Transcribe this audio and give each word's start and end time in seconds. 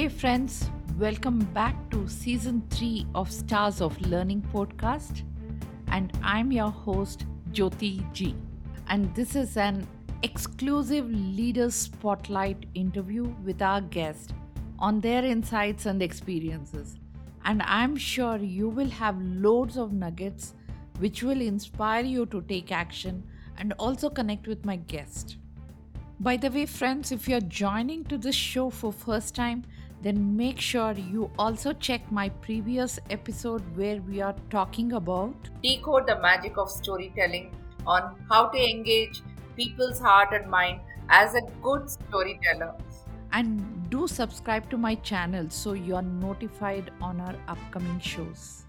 Hey, 0.00 0.08
friends, 0.08 0.70
welcome 0.98 1.40
back 1.52 1.74
to 1.90 2.08
season 2.08 2.62
three 2.70 3.06
of 3.14 3.30
Stars 3.30 3.82
of 3.82 4.00
Learning 4.00 4.40
podcast. 4.40 5.24
And 5.88 6.10
I'm 6.22 6.50
your 6.50 6.70
host, 6.70 7.26
Jyoti 7.52 8.10
G. 8.14 8.34
And 8.88 9.14
this 9.14 9.36
is 9.36 9.58
an 9.58 9.86
exclusive 10.22 11.04
Leaders 11.10 11.74
Spotlight 11.74 12.64
interview 12.72 13.24
with 13.44 13.60
our 13.60 13.82
guest 13.82 14.32
on 14.78 15.00
their 15.00 15.22
insights 15.22 15.84
and 15.84 16.00
experiences. 16.00 16.96
And 17.44 17.60
I'm 17.66 17.94
sure 17.94 18.38
you 18.38 18.70
will 18.70 18.88
have 18.88 19.20
loads 19.20 19.76
of 19.76 19.92
nuggets 19.92 20.54
which 20.98 21.22
will 21.22 21.42
inspire 21.42 22.04
you 22.04 22.24
to 22.24 22.40
take 22.40 22.72
action 22.72 23.22
and 23.58 23.74
also 23.74 24.08
connect 24.08 24.46
with 24.46 24.64
my 24.64 24.76
guest. 24.76 25.36
By 26.20 26.38
the 26.38 26.50
way, 26.50 26.64
friends, 26.64 27.12
if 27.12 27.28
you're 27.28 27.40
joining 27.40 28.04
to 28.04 28.16
this 28.16 28.34
show 28.34 28.70
for 28.70 28.92
first 28.92 29.34
time, 29.34 29.64
then 30.02 30.36
make 30.36 30.60
sure 30.60 30.92
you 30.92 31.30
also 31.38 31.72
check 31.72 32.10
my 32.10 32.28
previous 32.46 32.98
episode 33.10 33.62
where 33.76 34.00
we 34.02 34.20
are 34.20 34.34
talking 34.50 34.92
about 34.92 35.50
decode 35.62 36.06
the 36.06 36.18
magic 36.20 36.56
of 36.58 36.70
storytelling 36.70 37.50
on 37.86 38.14
how 38.30 38.46
to 38.48 38.58
engage 38.70 39.22
people's 39.56 40.00
heart 40.00 40.32
and 40.32 40.50
mind 40.50 40.80
as 41.08 41.34
a 41.34 41.42
good 41.62 41.90
storyteller. 41.90 42.74
and 43.32 43.90
do 43.90 44.06
subscribe 44.12 44.68
to 44.70 44.78
my 44.84 44.94
channel 45.10 45.48
so 45.50 45.72
you 45.72 45.94
are 45.96 46.02
notified 46.02 46.90
on 47.00 47.20
our 47.20 47.34
upcoming 47.48 47.98
shows. 48.00 48.64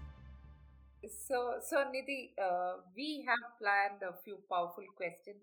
So, 1.26 1.58
so 1.68 1.76
Nidhi, 1.92 2.32
uh, 2.42 2.76
we 2.96 3.24
have 3.28 3.58
planned 3.60 4.02
a 4.02 4.14
few 4.24 4.38
powerful 4.50 4.84
questions 4.96 5.42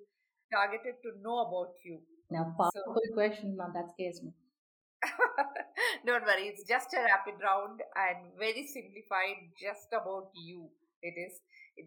targeted 0.52 0.96
to 1.04 1.22
know 1.22 1.40
about 1.48 1.74
you. 1.84 2.00
Now, 2.32 2.54
powerful 2.58 3.02
question. 3.14 3.56
Now 3.58 3.70
that 3.74 3.92
scares 3.94 4.22
me. 4.24 4.34
Don't 6.06 6.26
worry, 6.26 6.52
it's 6.52 6.68
just 6.68 6.94
a 6.94 7.02
rapid 7.04 7.40
round 7.42 7.82
and 7.96 8.34
very 8.38 8.66
simplified, 8.68 9.52
just 9.60 9.88
about 9.94 10.32
you. 10.36 10.70
It 11.02 11.16
is. 11.16 11.40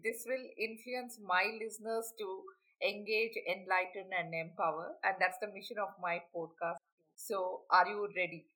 This 0.03 0.25
will 0.25 0.41
influence 0.57 1.19
my 1.21 1.45
listeners 1.61 2.11
to 2.17 2.27
engage, 2.81 3.37
enlighten, 3.45 4.09
and 4.17 4.33
empower, 4.33 4.97
and 5.03 5.15
that's 5.19 5.37
the 5.39 5.47
mission 5.53 5.77
of 5.77 5.89
my 6.01 6.19
podcast. 6.35 6.81
So, 7.15 7.61
are 7.69 7.87
you 7.87 8.09
ready? 8.17 8.47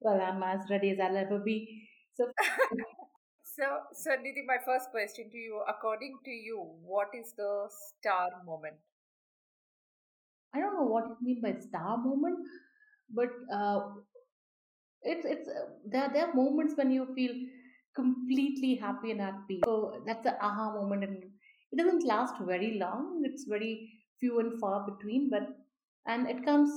Well, 0.00 0.20
I'm 0.20 0.42
as 0.42 0.70
ready 0.70 0.90
as 0.90 1.00
I'll 1.00 1.16
ever 1.16 1.38
be. 1.38 1.88
So, 2.14 2.28
so, 3.44 3.64
so 3.92 4.10
Nidhi, 4.12 4.46
my 4.46 4.58
first 4.64 4.90
question 4.90 5.28
to 5.30 5.36
you: 5.36 5.62
According 5.68 6.18
to 6.24 6.30
you, 6.30 6.64
what 6.82 7.08
is 7.14 7.34
the 7.36 7.68
star 7.68 8.30
moment? 8.46 8.76
I 10.54 10.60
don't 10.60 10.74
know 10.74 10.84
what 10.84 11.04
you 11.08 11.16
mean 11.20 11.40
by 11.42 11.60
star 11.60 11.98
moment, 11.98 12.38
but 13.10 13.30
uh, 13.52 13.80
it's 15.02 15.24
it's 15.26 15.48
uh, 15.48 15.66
there. 15.86 16.10
There 16.12 16.26
are 16.28 16.34
moments 16.34 16.74
when 16.76 16.90
you 16.90 17.06
feel 17.14 17.34
completely 17.94 18.74
happy 18.76 19.10
and 19.12 19.20
at 19.20 19.34
peace. 19.48 19.62
So 19.64 20.02
that's 20.06 20.24
the 20.24 20.34
aha 20.44 20.72
moment, 20.74 21.04
and 21.04 21.22
it 21.72 21.76
doesn't 21.78 22.04
last 22.06 22.34
very 22.40 22.78
long. 22.78 23.22
It's 23.24 23.44
very 23.44 23.90
few 24.20 24.40
and 24.40 24.58
far 24.60 24.86
between, 24.90 25.30
but 25.30 25.48
and 26.06 26.28
it 26.28 26.44
comes 26.44 26.70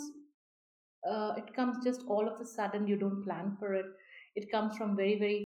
uh, 1.10 1.34
it 1.38 1.54
comes 1.56 1.84
just 1.84 2.04
all 2.08 2.28
of 2.28 2.40
a 2.40 2.46
sudden. 2.46 2.88
You 2.88 2.96
don't 2.98 3.24
plan 3.24 3.56
for 3.60 3.74
it. 3.74 3.86
It 4.36 4.52
comes 4.52 4.78
from 4.78 4.96
very 4.96 5.18
very 5.20 5.46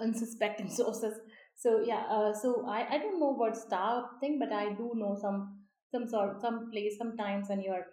unsuspecting 0.00 0.70
sources. 0.80 1.18
So 1.56 1.80
yeah, 1.86 2.04
uh, 2.10 2.34
so 2.34 2.66
I, 2.68 2.86
I 2.94 2.98
don't 2.98 3.20
know 3.20 3.34
about 3.34 3.56
star 3.56 4.10
thing, 4.20 4.38
but 4.38 4.52
I 4.52 4.70
do 4.74 4.92
know 4.94 5.16
some 5.20 5.60
some 5.92 6.06
sort 6.08 6.40
some 6.40 6.70
place 6.70 6.98
sometimes 6.98 7.48
when 7.48 7.62
you're 7.62 7.86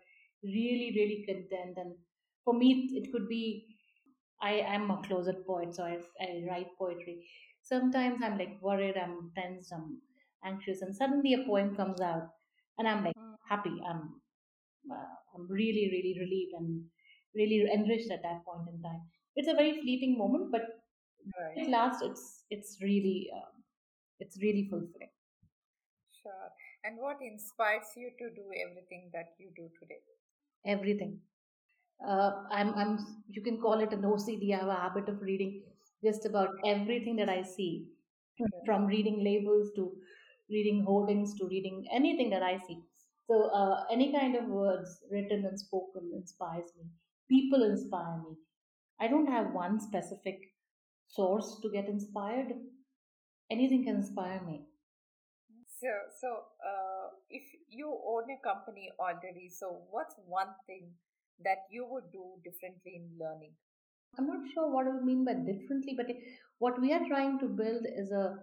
really 0.44 0.92
really 0.96 1.24
content. 1.28 1.78
And 1.78 1.96
for 2.44 2.54
me, 2.54 2.90
it 2.94 3.12
could 3.12 3.28
be 3.30 3.76
I 4.42 4.54
am 4.76 4.92
a 4.92 5.02
closet 5.04 5.46
poet, 5.48 5.74
so 5.76 5.84
I, 5.84 6.00
I 6.22 6.44
write 6.50 6.68
poetry. 6.78 7.28
Sometimes 7.64 8.22
I'm 8.24 8.38
like 8.38 8.62
worried, 8.62 8.98
I'm 8.98 9.32
tense, 9.36 9.72
I'm 9.72 10.02
anxious, 10.44 10.82
and 10.82 10.96
suddenly 10.96 11.34
a 11.34 11.46
poem 11.46 11.76
comes 11.76 12.02
out, 12.02 12.30
and 12.78 12.88
I'm 12.88 13.04
like 13.06 13.16
Mm, 13.18 13.36
happy. 13.50 13.82
I'm 13.88 14.22
uh, 14.92 15.16
I'm 15.36 15.48
really 15.50 15.90
really 15.96 16.16
relieved 16.20 16.54
and 16.60 16.86
really 17.36 17.62
enriched 17.74 18.12
at 18.12 18.24
that 18.24 18.46
point 18.46 18.68
in 18.70 18.82
time. 18.82 19.02
It's 19.36 19.48
a 19.50 19.56
very 19.56 19.82
fleeting 19.82 20.18
moment, 20.18 20.52
but 20.52 20.64
Right, 21.38 21.62
at 21.62 21.68
last, 21.70 22.04
it's 22.04 22.46
it's 22.50 22.78
really 22.82 23.30
um, 23.36 23.64
it's 24.20 24.38
really 24.42 24.68
fulfilling. 24.70 25.12
sure. 26.22 26.52
And 26.86 26.98
what 26.98 27.22
inspires 27.22 27.88
you 27.98 28.12
to 28.18 28.30
do 28.30 28.52
everything 28.54 29.10
that 29.14 29.34
you 29.38 29.52
do 29.56 29.70
today? 29.80 30.02
Everything. 30.66 31.22
Uh, 32.08 32.32
I'm 32.52 32.74
I'm 32.76 32.98
you 33.30 33.42
can 33.42 33.60
call 33.62 33.80
it 33.80 33.94
an 33.94 34.02
OCD. 34.04 34.54
I 34.54 34.60
have 34.60 34.68
a 34.68 34.76
habit 34.76 35.10
of 35.10 35.22
reading 35.22 35.64
just 36.04 36.26
about 36.26 36.50
everything 36.66 37.16
that 37.18 37.30
I 37.30 37.42
see, 37.44 37.88
Okay. 38.42 38.66
from 38.66 38.86
reading 38.88 39.24
labels 39.24 39.72
to 39.76 39.92
reading 40.50 40.84
hoardings 40.86 41.34
to 41.40 41.48
reading 41.48 41.86
anything 41.92 42.30
that 42.32 42.44
I 42.44 42.58
see. 42.68 42.80
So 43.28 43.50
uh, 43.50 43.86
any 43.92 44.12
kind 44.12 44.36
of 44.36 44.46
words 44.46 45.00
written 45.12 45.46
and 45.46 45.60
spoken 45.60 46.12
inspires 46.14 46.72
me. 46.78 46.86
People 47.30 47.64
inspire 47.64 48.18
me. 48.18 48.36
I 49.00 49.08
don't 49.08 49.28
have 49.28 49.54
one 49.54 49.80
specific 49.80 50.40
source 51.08 51.60
to 51.62 51.70
get 51.72 51.88
inspired. 51.88 52.54
Anything 53.50 53.86
can 53.86 53.96
inspire 53.98 54.42
me. 54.44 54.66
So, 55.68 55.88
so 56.20 56.28
uh, 56.66 57.08
if 57.30 57.44
you 57.70 57.88
own 58.08 58.24
a 58.32 58.40
company 58.44 58.92
already, 59.00 59.50
so 59.50 59.82
what's 59.92 60.16
one 60.28 60.54
thing 60.68 60.92
that 61.44 61.60
you 61.72 61.86
would 61.90 62.12
do 62.12 62.26
differently 62.44 62.94
in 62.96 63.10
learning? 63.20 63.54
I'm 64.18 64.28
not 64.28 64.50
sure 64.54 64.70
what 64.72 64.86
you 64.86 65.02
mean 65.04 65.26
by 65.26 65.34
differently, 65.34 65.96
but 65.98 66.08
what 66.60 66.80
we 66.82 66.94
are 66.94 67.08
trying 67.08 67.40
to 67.40 67.48
build 67.48 67.86
is 67.98 68.12
a 68.12 68.38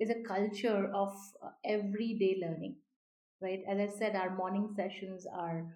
is 0.00 0.10
a 0.10 0.22
culture 0.26 0.90
of 0.94 1.14
uh, 1.42 1.50
everyday 1.64 2.36
learning, 2.42 2.76
right? 3.40 3.60
As 3.68 3.78
I 3.78 3.86
said, 3.98 4.16
our 4.16 4.34
morning 4.36 4.68
sessions 4.76 5.26
are 5.26 5.66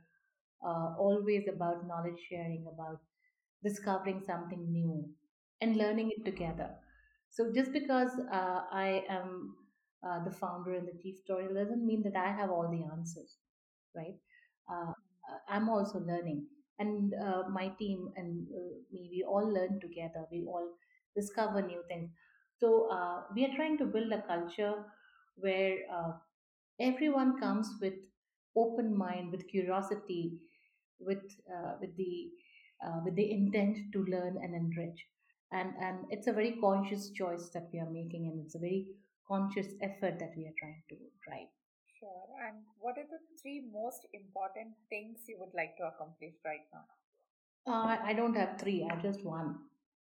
uh, 0.66 0.94
always 0.98 1.48
about 1.48 1.86
knowledge 1.86 2.20
sharing, 2.28 2.66
about 2.72 3.00
discovering 3.64 4.22
something 4.26 4.70
new 4.72 5.08
and 5.60 5.76
learning 5.76 6.12
it 6.16 6.24
together. 6.24 6.70
So 7.30 7.52
just 7.52 7.72
because 7.72 8.10
uh, 8.32 8.62
I 8.72 9.04
am 9.08 9.54
uh, 10.06 10.24
the 10.24 10.30
founder 10.30 10.74
and 10.74 10.86
the 10.88 10.98
chief 11.02 11.16
storyteller 11.24 11.64
doesn't 11.64 11.86
mean 11.86 12.02
that 12.04 12.16
I 12.16 12.32
have 12.32 12.50
all 12.50 12.68
the 12.70 12.84
answers, 12.92 13.36
right? 13.94 14.16
Uh, 14.72 14.92
uh, 15.30 15.38
I'm 15.48 15.68
also 15.68 15.98
learning, 16.00 16.46
and 16.78 17.14
uh, 17.14 17.44
my 17.50 17.68
team 17.78 18.08
and 18.16 18.46
uh, 18.54 18.74
me, 18.92 19.08
we 19.12 19.24
all 19.26 19.46
learn 19.52 19.80
together. 19.80 20.24
We 20.30 20.44
all 20.46 20.68
discover 21.16 21.62
new 21.62 21.82
things. 21.88 22.10
So 22.58 22.90
uh, 22.90 23.22
we 23.34 23.44
are 23.44 23.54
trying 23.54 23.78
to 23.78 23.86
build 23.86 24.12
a 24.12 24.22
culture 24.22 24.84
where 25.36 25.76
uh, 25.92 26.12
everyone 26.80 27.38
comes 27.40 27.68
with 27.80 27.94
open 28.56 28.96
mind, 28.96 29.30
with 29.30 29.48
curiosity, 29.48 30.38
with 31.00 31.24
uh, 31.54 31.74
with 31.80 31.96
the 31.96 32.30
uh, 32.84 33.00
with 33.04 33.16
the 33.16 33.30
intent 33.30 33.78
to 33.92 34.04
learn 34.04 34.38
and 34.42 34.54
enrich. 34.54 35.06
And 35.52 35.72
and 35.80 36.06
it's 36.10 36.26
a 36.26 36.32
very 36.32 36.56
conscious 36.60 37.10
choice 37.10 37.48
that 37.54 37.68
we 37.72 37.80
are 37.80 37.90
making, 37.90 38.26
and 38.28 38.44
it's 38.44 38.54
a 38.54 38.58
very 38.66 38.86
conscious 39.26 39.68
effort 39.82 40.18
that 40.20 40.34
we 40.36 40.46
are 40.46 40.56
trying 40.60 40.82
to 40.90 40.96
drive. 41.26 41.48
Sure. 41.98 42.28
And 42.46 42.64
what 42.78 42.96
are 42.98 43.06
the 43.10 43.18
three 43.42 43.60
most 43.60 44.06
important 44.14 44.74
things 44.88 45.24
you 45.28 45.36
would 45.40 45.54
like 45.54 45.76
to 45.78 45.84
accomplish 45.84 46.34
right 46.44 46.64
now? 46.72 46.84
Uh, 47.66 47.96
I 48.02 48.12
don't 48.14 48.34
have 48.34 48.58
three. 48.58 48.86
I 48.90 48.96
just 49.00 49.24
one. 49.24 49.58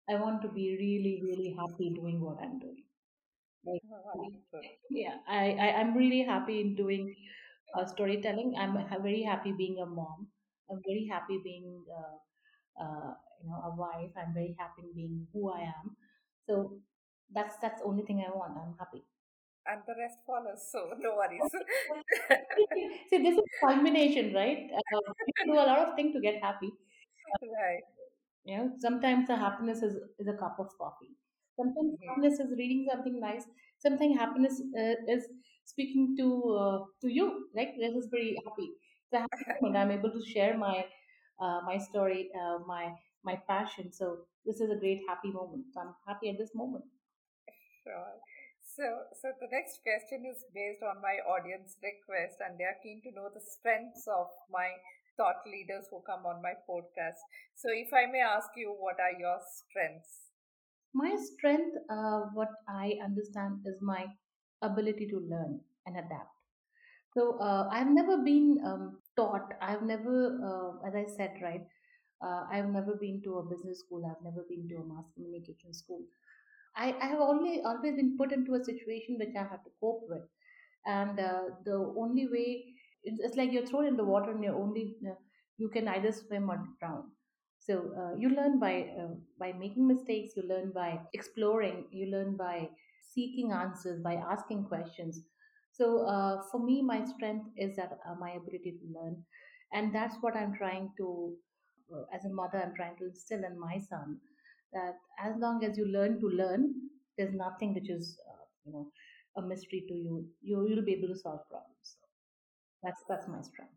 I 0.10 0.16
want 0.16 0.42
to 0.44 0.48
be 0.50 0.76
really, 0.80 1.22
really 1.24 1.56
happy 1.58 1.90
doing 1.94 2.20
what 2.22 2.38
I'm 2.42 2.60
doing. 2.60 2.84
Like, 3.66 3.82
yeah, 4.90 5.18
I, 5.28 5.52
I 5.60 5.68
I'm 5.80 5.96
really 5.96 6.24
happy 6.24 6.62
in 6.62 6.76
doing 6.76 7.16
uh, 7.78 7.86
storytelling. 7.86 8.56
I'm 8.58 8.78
very 9.04 9.24
happy 9.24 9.52
being 9.52 9.80
a 9.80 9.86
mom. 9.86 10.28
I'm 10.72 10.82
very 10.88 11.08
happy 11.12 11.40
being 11.44 11.84
uh, 11.92 12.18
uh, 12.84 13.14
you 13.44 13.50
know 13.50 13.62
a 13.66 13.76
wife. 13.76 14.12
I'm 14.18 14.34
very 14.34 14.56
happy 14.58 14.88
being 14.96 15.28
who 15.34 15.52
I 15.52 15.62
am. 15.62 15.96
So 16.48 16.80
that's 17.34 17.58
that's 17.62 17.82
the 17.82 17.88
only 17.88 18.04
thing 18.04 18.24
I 18.26 18.32
want. 18.36 18.58
I'm 18.58 18.76
happy. 18.80 19.04
And 19.66 19.82
the 19.88 19.94
rest 19.98 20.20
follows, 20.26 20.72
so 20.72 20.94
no 21.00 21.16
worries. 21.16 21.54
See, 23.10 23.18
this 23.24 23.38
is 23.38 23.44
culmination, 23.64 24.34
right? 24.34 24.70
Uh, 24.72 25.00
you 25.26 25.34
do 25.46 25.54
a 25.54 25.66
lot 25.72 25.80
of 25.88 25.96
things 25.96 26.14
to 26.16 26.22
get 26.22 26.42
happy. 26.42 26.72
Right. 27.42 27.84
You 28.44 28.58
know, 28.58 28.74
sometimes 28.78 29.28
the 29.28 29.36
happiness 29.36 29.82
is, 29.84 29.98
is 30.18 30.28
a 30.28 30.38
cup 30.38 30.60
of 30.60 30.70
coffee. 30.78 31.12
Sometimes 31.56 31.98
Mhm. 32.00 32.08
happiness 32.08 32.40
is 32.40 32.52
reading 32.58 32.88
something 32.90 33.20
nice. 33.20 33.46
Sometimes 33.80 34.16
happiness 34.18 34.62
uh, 34.78 34.96
is 35.08 35.28
speaking 35.66 36.16
to 36.18 36.28
uh, 36.64 36.86
to 37.02 37.10
you. 37.10 37.50
Like 37.54 37.76
this 37.78 37.96
is 37.96 38.08
very 38.10 38.36
happy. 38.46 38.70
A 39.14 39.20
happy 39.20 39.46
moment. 39.62 39.78
I'm 39.78 39.92
able 39.92 40.12
to 40.12 40.24
share 40.34 40.58
my 40.58 40.86
uh, 41.40 41.62
my 41.66 41.78
story, 41.78 42.32
uh, 42.42 42.60
my 42.66 42.96
my 43.24 43.36
passion. 43.48 43.92
So 43.92 44.26
this 44.46 44.62
is 44.62 44.70
a 44.72 44.78
great 44.78 45.02
happy 45.08 45.32
moment. 45.32 45.66
So 45.74 45.82
I'm 45.82 45.96
happy 46.08 46.30
at 46.30 46.38
this 46.38 46.56
moment. 46.56 46.86
Sure. 47.84 48.22
So, 48.80 48.88
so 49.12 49.28
the 49.44 49.52
next 49.52 49.84
question 49.84 50.24
is 50.24 50.48
based 50.56 50.80
on 50.88 51.04
my 51.04 51.20
audience 51.28 51.76
request, 51.84 52.40
and 52.40 52.56
they 52.56 52.64
are 52.64 52.80
keen 52.82 53.02
to 53.04 53.12
know 53.12 53.28
the 53.28 53.44
strengths 53.44 54.08
of 54.08 54.32
my 54.50 54.72
thought 55.18 55.44
leaders 55.46 55.92
who 55.92 56.00
come 56.08 56.24
on 56.26 56.42
my 56.42 56.56
podcast. 56.64 57.20
So, 57.60 57.68
if 57.76 57.92
I 57.92 58.10
may 58.10 58.24
ask 58.24 58.48
you, 58.56 58.72
what 58.72 58.96
are 59.04 59.20
your 59.20 59.36
strengths? 59.44 60.32
My 60.94 61.12
strength, 61.20 61.76
uh, 61.92 62.32
what 62.32 62.56
I 62.70 62.96
understand, 63.04 63.68
is 63.68 63.82
my 63.82 64.06
ability 64.62 65.08
to 65.12 65.20
learn 65.28 65.60
and 65.86 65.98
adapt. 65.98 66.32
So 67.14 67.38
uh, 67.40 67.68
I've 67.72 67.92
never 67.92 68.18
been 68.24 68.60
um, 68.66 69.00
taught. 69.18 69.54
I've 69.62 69.82
never, 69.84 70.40
uh, 70.40 70.88
as 70.88 70.96
I 70.96 71.06
said, 71.18 71.34
right. 71.42 71.66
Uh, 72.22 72.46
I've 72.52 72.70
never 72.70 72.96
been 72.96 73.22
to 73.24 73.40
a 73.40 73.44
business 73.44 73.80
school. 73.80 74.04
I've 74.06 74.24
never 74.24 74.46
been 74.48 74.68
to 74.70 74.76
a 74.76 74.86
mass 74.86 75.06
communication 75.16 75.74
school. 75.74 76.04
I, 76.80 76.96
I 77.02 77.08
have 77.08 77.20
only 77.20 77.62
always 77.66 77.96
been 77.96 78.18
put 78.18 78.32
into 78.32 78.56
a 78.56 78.64
situation 78.64 79.18
which 79.20 79.36
I 79.36 79.44
have 79.44 79.64
to 79.66 79.72
cope 79.82 80.04
with, 80.08 80.24
and 80.86 81.20
uh, 81.20 81.42
the 81.66 81.94
only 81.98 82.28
way 82.28 82.66
it's, 83.04 83.36
like 83.36 83.52
you're 83.52 83.66
thrown 83.66 83.86
in 83.86 83.98
the 83.98 84.04
water 84.04 84.32
and 84.32 84.44
you're 84.44 84.56
only 84.56 84.96
uh, 85.06 85.16
you 85.58 85.70
can 85.70 85.88
either 85.90 86.12
swim 86.12 86.50
or 86.50 86.64
drown. 86.80 87.12
So 87.60 87.92
uh, 88.00 88.16
you 88.18 88.30
learn 88.30 88.60
by 88.60 88.92
uh, 89.00 89.16
by 89.38 89.52
making 89.52 89.88
mistakes. 89.88 90.36
You 90.38 90.44
learn 90.48 90.72
by 90.74 91.00
exploring. 91.14 91.86
You 91.92 92.12
learn 92.12 92.38
by 92.38 92.70
seeking 93.14 93.52
answers, 93.52 94.02
by 94.02 94.14
asking 94.14 94.64
questions. 94.66 95.22
So 95.74 96.06
uh, 96.06 96.44
for 96.52 96.64
me, 96.64 96.82
my 96.82 97.04
strength 97.06 97.46
is 97.58 97.76
that 97.76 98.00
uh, 98.10 98.16
my 98.20 98.32
ability 98.32 98.78
to 98.80 99.00
learn, 99.00 99.24
and 99.74 99.94
that's 99.94 100.16
what 100.22 100.36
I'm 100.36 100.54
trying 100.54 100.92
to, 100.98 101.34
as 102.14 102.26
a 102.26 102.30
mother, 102.30 102.62
I'm 102.64 102.76
trying 102.76 102.98
to 102.98 103.06
instill 103.06 103.44
in 103.44 103.60
my 103.60 103.80
son 103.90 104.20
that 104.74 104.96
as 105.20 105.36
long 105.38 105.64
as 105.64 105.78
you 105.78 105.86
learn 105.86 106.20
to 106.20 106.28
learn, 106.28 106.74
there's 107.18 107.34
nothing 107.34 107.74
which 107.74 107.90
is 107.90 108.20
uh, 108.30 108.46
you 108.66 108.74
know 108.74 108.92
a 109.38 109.42
mystery 109.42 109.86
to 109.88 109.94
you. 109.94 110.26
You 110.42 110.68
you'll 110.68 110.86
be 110.86 110.94
able 110.94 111.14
to 111.14 111.20
solve 111.20 111.48
problems. 111.50 111.98
That's 112.84 113.04
that's 113.10 113.28
my 113.28 113.42
strength. 113.42 113.74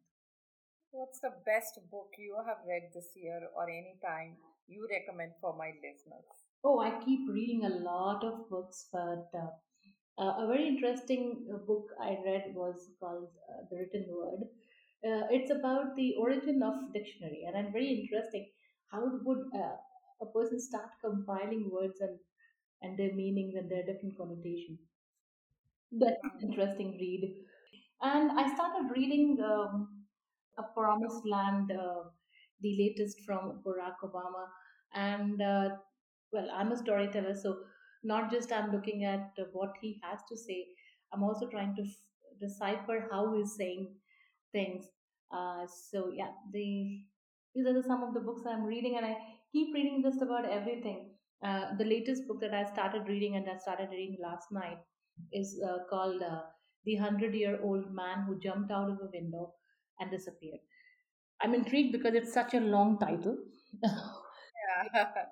What's 0.90 1.20
the 1.20 1.32
best 1.46 1.78
book 1.90 2.10
you 2.18 2.36
have 2.46 2.58
read 2.68 2.90
this 2.94 3.08
year 3.16 3.48
or 3.56 3.64
any 3.68 3.96
time 4.04 4.36
you 4.68 4.86
recommend 4.90 5.32
for 5.40 5.56
my 5.56 5.72
listeners? 5.82 6.24
Oh, 6.64 6.78
I 6.80 7.02
keep 7.04 7.28
reading 7.28 7.64
a 7.64 7.76
lot 7.82 8.22
of 8.22 8.48
books, 8.48 8.86
but 8.92 9.28
uh, 9.34 9.50
uh, 10.18 10.44
a 10.44 10.46
very 10.46 10.68
interesting 10.68 11.46
uh, 11.52 11.56
book 11.66 11.88
I 12.00 12.18
read 12.24 12.52
was 12.54 12.90
called 13.00 13.28
uh, 13.48 13.62
The 13.70 13.76
Written 13.78 14.06
Word. 14.10 14.42
Uh, 15.04 15.26
it's 15.30 15.50
about 15.50 15.96
the 15.96 16.14
origin 16.18 16.62
of 16.62 16.92
dictionary, 16.92 17.44
and 17.46 17.56
I'm 17.56 17.72
very 17.72 17.88
interesting. 18.00 18.50
How 18.92 19.02
would 19.24 19.46
uh, 19.54 19.76
a 20.22 20.26
person 20.26 20.60
start 20.60 20.90
compiling 21.04 21.70
words 21.70 22.00
and 22.00 22.18
and 22.82 22.98
their 22.98 23.14
meanings 23.14 23.54
and 23.56 23.70
their 23.70 23.84
different 23.84 24.16
connotation? 24.16 24.78
That's 25.92 26.16
an 26.24 26.48
interesting 26.48 26.92
read. 26.98 27.34
And 28.02 28.32
I 28.38 28.52
started 28.54 28.90
reading 28.96 29.38
um, 29.44 30.04
A 30.58 30.62
Promised 30.62 31.26
Land, 31.26 31.72
uh, 31.72 32.04
the 32.60 32.76
latest 32.78 33.20
from 33.26 33.62
Barack 33.64 33.96
Obama. 34.04 34.46
And 34.94 35.40
uh, 35.42 35.70
well, 36.32 36.48
I'm 36.52 36.72
a 36.72 36.76
storyteller, 36.78 37.34
so 37.34 37.58
not 38.04 38.30
just 38.30 38.52
I'm 38.52 38.72
looking 38.72 39.04
at 39.04 39.32
what 39.52 39.74
he 39.80 40.00
has 40.02 40.20
to 40.30 40.36
say, 40.36 40.66
I'm 41.12 41.22
also 41.22 41.46
trying 41.48 41.76
to 41.76 41.82
f- 41.82 41.88
decipher 42.40 43.08
how 43.10 43.34
he's 43.36 43.54
saying 43.56 43.94
things. 44.52 44.86
Uh, 45.32 45.66
so 45.90 46.10
yeah, 46.14 46.30
the 46.52 47.02
these 47.54 47.66
are 47.66 47.74
the, 47.74 47.82
some 47.82 48.02
of 48.02 48.14
the 48.14 48.20
books 48.20 48.42
I'm 48.46 48.64
reading, 48.64 48.96
and 48.96 49.06
I 49.06 49.16
keep 49.52 49.74
reading 49.74 50.02
just 50.02 50.22
about 50.22 50.44
everything. 50.48 51.10
Uh, 51.44 51.76
the 51.76 51.84
latest 51.84 52.26
book 52.28 52.40
that 52.40 52.54
I 52.54 52.64
started 52.72 53.08
reading 53.08 53.36
and 53.36 53.48
I 53.48 53.56
started 53.56 53.88
reading 53.90 54.16
last 54.22 54.52
night 54.52 54.78
is 55.32 55.60
uh, 55.68 55.78
called 55.90 56.22
uh, 56.22 56.42
"The 56.84 56.96
Hundred 56.96 57.34
Year 57.34 57.58
Old 57.62 57.92
Man 57.92 58.24
Who 58.26 58.38
Jumped 58.38 58.70
Out 58.70 58.90
of 58.90 58.98
a 59.02 59.10
Window 59.12 59.54
and 60.00 60.10
Disappeared." 60.10 60.60
I'm 61.42 61.54
intrigued 61.54 61.92
because 61.92 62.14
it's 62.14 62.32
such 62.32 62.54
a 62.54 62.60
long 62.60 62.98
title. 62.98 63.36
Yeah. 63.82 65.08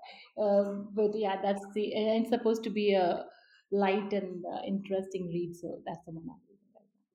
Um, 0.40 0.88
but 0.94 1.14
yeah, 1.14 1.37
that's 1.43 1.64
the 1.75 1.94
and 1.94 2.22
it's 2.22 2.31
supposed 2.31 2.62
to 2.64 2.70
be 2.70 2.94
a 2.94 3.26
light 3.72 4.12
and 4.12 4.44
uh, 4.46 4.62
interesting 4.67 5.28
read, 5.28 5.55
so 5.55 5.81
that's 5.87 6.05
the 6.06 6.12
one 6.12 6.25
I'm 6.25 6.40
reading 6.49 6.70
right 6.75 6.87
now. 6.94 7.06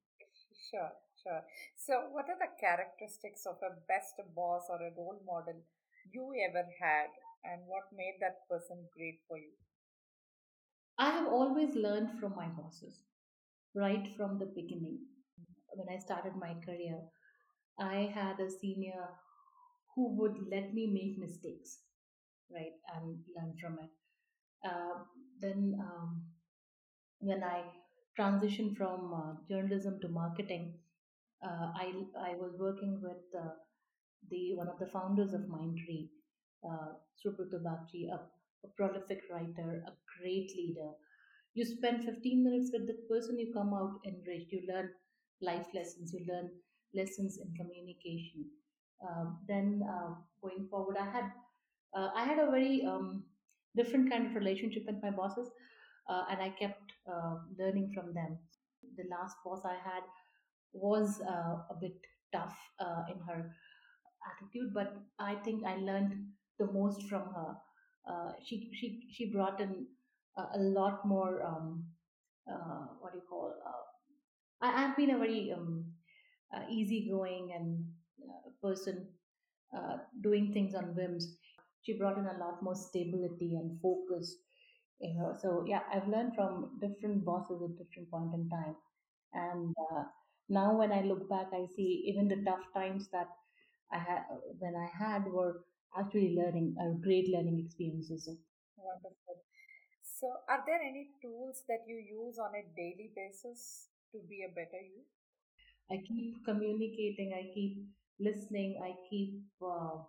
Sure, 0.69 0.91
sure. 1.25 1.44
So, 1.75 1.94
what 2.12 2.30
are 2.30 2.38
the 2.38 2.54
characteristics 2.60 3.45
of 3.45 3.57
a 3.66 3.74
best 3.88 4.16
boss 4.36 4.68
or 4.69 4.77
a 4.77 4.94
role 4.95 5.19
model 5.25 5.57
you 6.13 6.31
ever 6.48 6.66
had, 6.80 7.10
and 7.44 7.62
what 7.66 7.89
made 7.95 8.18
that 8.22 8.48
person 8.50 8.86
great 8.95 9.19
for 9.27 9.38
you? 9.38 9.54
I 10.98 11.10
have 11.10 11.27
always 11.27 11.75
learned 11.75 12.19
from 12.19 12.36
my 12.36 12.48
bosses 12.48 13.00
right 13.74 14.07
from 14.16 14.39
the 14.39 14.45
beginning. 14.45 15.00
When 15.74 15.88
I 15.94 16.00
started 16.00 16.36
my 16.38 16.54
career, 16.66 17.01
I 17.80 18.12
had 18.13 18.39
a 18.39 18.50
senior 18.50 19.10
who 19.95 20.16
would 20.18 20.38
let 20.50 20.74
me 20.74 20.88
make 20.88 21.18
mistakes, 21.18 21.80
right, 22.54 22.75
and 22.95 23.19
learn 23.36 23.56
from 23.62 23.80
it. 23.80 23.89
Uh, 24.66 25.04
then, 25.42 25.77
um, 25.81 26.24
when 27.19 27.44
I 27.44 27.63
transitioned 28.18 28.77
from 28.77 29.13
uh, 29.13 29.33
journalism 29.50 30.00
to 30.01 30.07
marketing, 30.07 30.75
uh, 31.45 31.68
I 31.75 31.94
I 32.19 32.36
was 32.36 32.53
working 32.59 33.00
with 33.01 33.24
uh, 33.38 33.50
the 34.30 34.56
one 34.56 34.68
of 34.68 34.80
the 34.80 34.88
founders 34.88 35.33
of 35.33 35.42
Mindtree, 35.42 36.09
uh, 36.69 36.94
Bagchi, 37.25 38.09
a, 38.12 38.19
a 38.65 38.69
prolific 38.77 39.21
writer, 39.31 39.83
a 39.88 39.94
great 40.19 40.51
leader. 40.57 40.92
You 41.53 41.65
spend 41.65 42.03
15 42.03 42.44
minutes 42.44 42.71
with 42.74 42.88
the 42.88 42.97
person, 43.09 43.39
you 43.39 43.53
come 43.53 43.74
out 43.74 44.00
enriched. 44.06 44.51
You 44.51 44.63
learn 44.68 44.89
life 45.42 45.68
lessons, 45.74 46.13
you 46.13 46.25
learn 46.27 46.50
lessons 46.94 47.38
in 47.38 47.53
communication. 47.56 48.45
Um, 49.07 49.39
then 49.48 49.83
uh, 49.89 50.15
going 50.41 50.68
forward, 50.69 50.98
I 51.00 51.06
had 51.09 51.31
uh, 51.95 52.09
I 52.15 52.25
had 52.25 52.39
a 52.39 52.51
very 52.51 52.83
um, 52.86 53.24
different 53.75 54.09
kind 54.12 54.27
of 54.27 54.36
relationship 54.36 54.83
with 54.88 55.01
my 55.01 55.12
bosses, 55.12 55.50
uh, 56.09 56.24
and 56.30 56.41
I 56.41 56.50
kept 56.50 56.91
learning 57.59 57.91
from 57.94 58.13
them. 58.13 58.38
The 58.98 59.06
last 59.09 59.38
boss 59.45 59.62
I 59.65 59.75
had 59.75 60.03
was 60.75 61.22
uh, 61.22 61.57
a 61.69 61.75
bit 61.80 61.98
tough 62.33 62.57
uh, 62.80 63.04
in 63.12 63.19
her 63.27 63.51
attitude, 64.31 64.74
but 64.74 64.95
I 65.19 65.36
think 65.36 65.63
I 65.66 65.77
learned 65.77 66.16
the 66.60 66.72
most 66.72 67.04
from 67.04 67.24
her. 67.33 67.56
Uh, 68.10 68.31
she 68.44 68.72
she 68.74 69.07
she 69.12 69.31
brought 69.31 69.60
in 69.60 69.88
a, 70.38 70.60
lot 70.60 71.06
more 71.07 71.44
um, 71.44 71.86
uh, 72.51 72.88
what 73.00 73.13
do 73.13 73.19
you 73.19 73.24
call? 73.30 73.54
Uh, 73.66 74.66
I, 74.68 74.86
I've 74.86 74.98
been 74.98 75.12
a 75.12 75.18
very 75.18 75.51
um, 75.51 75.86
easygoing 76.69 77.54
and 77.56 77.86
person 78.62 79.07
doing 80.22 80.54
things 80.54 80.75
on 80.75 80.95
whims. 80.95 81.36
She 81.83 81.98
brought 81.98 82.18
in 82.18 82.25
a 82.25 82.38
lot 82.39 82.63
more 82.63 82.75
stability 82.75 83.56
and 83.56 83.80
focus. 83.81 84.36
You 85.00 85.15
know, 85.20 85.36
so 85.39 85.65
yeah, 85.67 85.82
I've 85.94 86.08
learned 86.08 86.36
from 86.36 86.79
different 86.79 87.25
bosses 87.25 87.62
at 87.62 87.77
different 87.77 88.10
point 88.10 88.34
in 88.34 88.50
time, 88.50 88.75
and 89.34 89.75
now 90.49 90.77
when 90.77 90.91
I 90.91 91.01
look 91.01 91.29
back, 91.29 91.47
I 91.53 91.65
see 91.75 92.03
even 92.07 92.27
the 92.27 92.43
tough 92.43 92.65
times 92.73 93.09
that 93.11 93.29
I 93.91 93.99
had 93.99 94.23
when 94.59 94.75
I 94.75 94.87
had 94.97 95.25
were 95.25 95.63
actually 95.97 96.35
learning, 96.35 96.75
uh, 96.81 96.91
great 97.01 97.29
learning 97.29 97.59
experiences. 97.65 98.29
Wonderful. 98.77 99.43
So, 100.01 100.27
are 100.49 100.63
there 100.65 100.81
any 100.81 101.11
tools 101.21 101.63
that 101.67 101.85
you 101.87 101.97
use 101.97 102.37
on 102.39 102.55
a 102.55 102.63
daily 102.75 103.11
basis 103.15 103.89
to 104.11 104.19
be 104.29 104.43
a 104.43 104.49
better 104.49 104.81
you? 104.81 105.03
I 105.89 105.97
keep 106.07 106.45
communicating, 106.45 107.33
I 107.33 107.51
keep 107.53 107.87
listening, 108.19 108.79
I 108.83 108.95
keep 109.09 109.41
uh, 109.61 110.03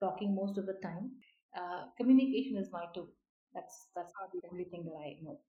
talking 0.00 0.34
most 0.34 0.58
of 0.58 0.66
the 0.66 0.74
time. 0.82 1.12
Uh, 1.56 1.86
communication 1.96 2.56
is 2.56 2.70
my 2.72 2.86
tool. 2.94 3.08
That's 3.54 3.88
that's 3.94 4.12
the 4.32 4.48
only 4.50 4.64
thing 4.64 4.84
that 4.84 4.96
I 4.98 5.18
know. 5.22 5.40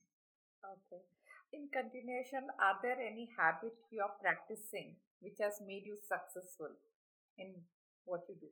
okay. 0.63 1.03
In 1.53 1.69
continuation, 1.71 2.47
are 2.59 2.79
there 2.81 2.99
any 2.99 3.29
habit 3.37 3.73
you 3.91 4.01
are 4.01 4.15
practicing 4.19 4.95
which 5.21 5.37
has 5.39 5.61
made 5.65 5.85
you 5.85 5.95
successful 6.01 6.69
in 7.37 7.53
what 8.05 8.21
you 8.27 8.35
do? 8.41 8.47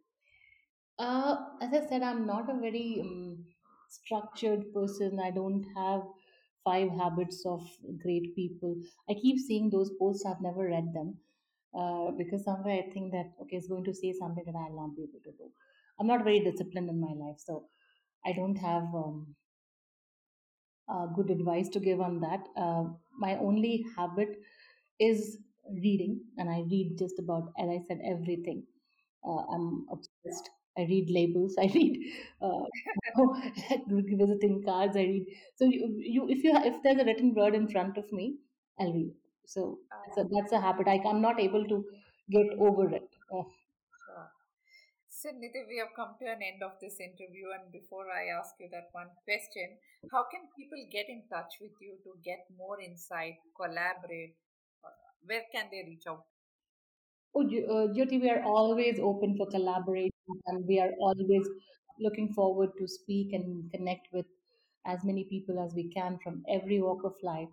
Uh, 0.99 1.35
as 1.61 1.73
I 1.73 1.87
said, 1.89 2.03
I'm 2.03 2.27
not 2.27 2.47
a 2.47 2.59
very 2.59 2.99
um, 3.01 3.43
structured 3.89 4.71
person. 4.71 5.19
I 5.19 5.31
don't 5.31 5.65
have 5.75 6.03
five 6.63 6.91
habits 6.91 7.43
of 7.43 7.67
great 8.03 8.35
people. 8.35 8.75
I 9.09 9.15
keep 9.15 9.39
seeing 9.39 9.71
those 9.71 9.89
posts. 9.99 10.23
I've 10.23 10.41
never 10.41 10.67
read 10.67 10.93
them 10.93 11.17
uh, 11.75 12.11
because 12.11 12.43
somewhere 12.43 12.83
I 12.83 12.91
think 12.91 13.13
that 13.13 13.31
okay, 13.41 13.57
it's 13.57 13.67
going 13.67 13.85
to 13.85 13.95
say 13.95 14.13
something 14.13 14.43
that 14.45 14.55
I'll 14.55 14.75
not 14.75 14.95
be 14.95 15.03
able 15.03 15.23
to 15.23 15.31
do. 15.31 15.49
I'm 15.99 16.05
not 16.05 16.23
very 16.23 16.41
disciplined 16.41 16.89
in 16.89 17.01
my 17.01 17.13
life, 17.13 17.39
so 17.39 17.65
I 18.23 18.33
don't 18.33 18.57
have 18.57 18.83
um, 18.93 19.35
uh, 20.91 21.07
good 21.07 21.29
advice 21.31 21.69
to 21.69 21.79
give 21.79 22.01
on 22.01 22.19
that. 22.21 22.47
Uh, 22.57 22.85
my 23.17 23.37
only 23.37 23.85
habit 23.97 24.37
is 24.99 25.37
reading, 25.83 26.21
and 26.37 26.49
I 26.49 26.61
read 26.71 26.97
just 26.97 27.19
about, 27.19 27.51
as 27.59 27.69
I 27.69 27.79
said, 27.87 28.01
everything. 28.05 28.63
Uh, 29.27 29.43
I'm 29.53 29.85
obsessed. 29.91 30.49
I 30.77 30.81
read 30.83 31.09
labels. 31.09 31.55
I 31.61 31.71
read 31.73 31.99
uh, 32.41 32.61
visiting 33.89 34.63
cards. 34.65 34.95
I 34.97 35.01
read. 35.01 35.25
So 35.55 35.65
you, 35.65 35.95
you, 35.99 36.29
if 36.29 36.43
you, 36.43 36.55
if 36.55 36.81
there's 36.83 36.99
a 36.99 37.05
written 37.05 37.33
word 37.33 37.55
in 37.55 37.67
front 37.67 37.97
of 37.97 38.11
me, 38.11 38.37
I'll 38.79 38.93
read 38.93 39.09
it. 39.09 39.15
So 39.45 39.79
that's 40.05 40.17
Uh, 40.17 40.21
a, 40.21 40.29
that's 40.35 40.51
a 40.53 40.61
habit. 40.61 40.87
I, 40.87 41.01
I'm 41.09 41.21
not 41.21 41.39
able 41.39 41.65
to 41.67 41.85
get 42.29 42.47
over 42.59 42.89
it. 42.95 43.09
So, 45.21 45.29
Nidhi, 45.29 45.67
we 45.69 45.77
have 45.77 45.93
come 45.95 46.15
to 46.19 46.25
an 46.25 46.41
end 46.41 46.63
of 46.63 46.71
this 46.81 46.99
interview. 46.99 47.53
And 47.53 47.71
before 47.71 48.05
I 48.09 48.33
ask 48.39 48.55
you 48.59 48.67
that 48.71 48.89
one 48.91 49.09
question, 49.23 49.77
how 50.11 50.23
can 50.31 50.49
people 50.57 50.81
get 50.91 51.09
in 51.09 51.21
touch 51.29 51.61
with 51.61 51.77
you 51.79 51.93
to 52.05 52.17
get 52.25 52.39
more 52.57 52.81
insight, 52.81 53.35
collaborate? 53.55 54.33
Uh, 54.83 54.89
Where 55.23 55.43
can 55.53 55.65
they 55.69 55.83
reach 55.85 56.07
out? 56.09 56.23
Oh, 57.35 57.43
uh, 57.43 57.93
Jyoti, 57.93 58.19
we 58.19 58.31
are 58.31 58.41
always 58.41 58.99
open 58.99 59.37
for 59.37 59.45
collaboration 59.45 60.41
and 60.47 60.65
we 60.67 60.79
are 60.79 60.89
always 60.99 61.47
looking 61.99 62.33
forward 62.33 62.71
to 62.79 62.87
speak 62.87 63.33
and 63.33 63.69
connect 63.69 64.07
with 64.11 64.25
as 64.87 65.03
many 65.03 65.25
people 65.25 65.63
as 65.63 65.75
we 65.75 65.93
can 65.93 66.17
from 66.23 66.41
every 66.49 66.81
walk 66.81 67.03
of 67.03 67.13
life. 67.21 67.49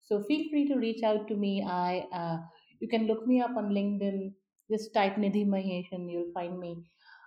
So 0.00 0.22
feel 0.22 0.48
free 0.48 0.66
to 0.68 0.76
reach 0.76 1.02
out 1.02 1.28
to 1.28 1.36
me. 1.36 1.62
I 1.62 2.06
uh, 2.10 2.38
you 2.80 2.88
can 2.88 3.06
look 3.06 3.26
me 3.26 3.42
up 3.42 3.54
on 3.54 3.68
LinkedIn. 3.68 4.32
Just 4.70 4.94
type 4.94 5.16
Nidhi 5.16 5.46
Mahesh 5.46 5.92
and 5.92 6.10
you'll 6.10 6.32
find 6.32 6.58
me. 6.58 6.78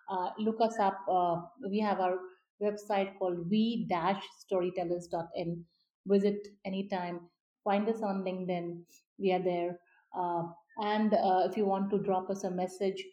Uh, 0.09 0.29
look 0.39 0.61
us 0.61 0.79
up. 0.79 0.97
Uh, 1.09 1.41
we 1.69 1.79
have 1.79 1.99
our 1.99 2.17
website 2.61 3.17
called 3.17 3.49
we-storytellers.in. 3.49 5.65
Visit 6.07 6.47
anytime. 6.65 7.19
Find 7.63 7.89
us 7.89 8.03
on 8.03 8.23
LinkedIn. 8.23 8.83
We 9.17 9.33
are 9.33 9.43
there. 9.43 9.79
Uh, 10.17 10.43
and 10.77 11.13
uh, 11.13 11.47
if 11.49 11.57
you 11.57 11.65
want 11.65 11.89
to 11.91 11.99
drop 11.99 12.29
us 12.29 12.43
a 12.43 12.51
message, 12.51 13.03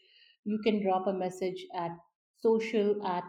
you 0.45 0.59
can 0.59 0.83
drop 0.83 1.07
a 1.07 1.13
message 1.13 1.65
at 1.75 1.93
social 2.41 3.07
at 3.07 3.25